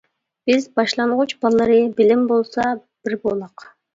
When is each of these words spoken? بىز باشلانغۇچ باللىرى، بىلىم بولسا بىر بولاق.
بىز 0.49 0.63
باشلانغۇچ 0.79 1.35
باللىرى، 1.43 1.77
بىلىم 2.01 2.25
بولسا 2.33 2.65
بىر 2.81 3.17
بولاق. 3.29 3.67